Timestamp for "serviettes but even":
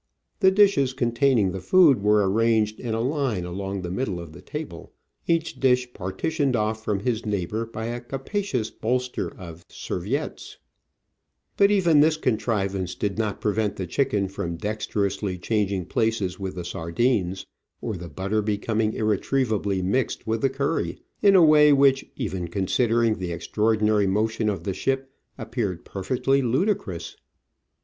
9.69-11.99